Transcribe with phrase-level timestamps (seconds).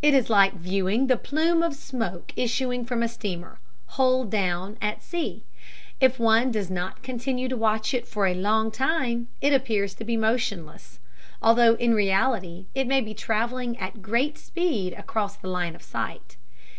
[0.00, 5.02] It is like viewing the plume of smoke issuing from a steamer, hull down, at
[5.02, 5.44] sea:
[6.00, 10.04] if one does not continue to watch it for a long time it appears to
[10.04, 10.98] be motionless,
[11.42, 16.38] although in reality it may be traveling at great speed across the line of sight.